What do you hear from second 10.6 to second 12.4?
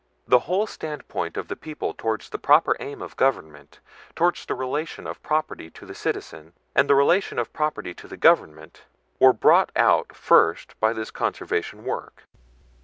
by this Conservation work."